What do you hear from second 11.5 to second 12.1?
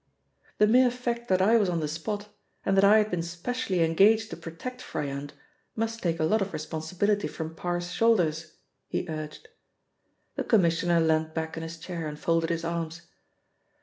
in his chair